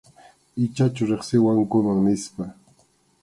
Ichachu 0.63 1.03
riqsiwankuman 1.09 1.97
nispa. 2.05 2.43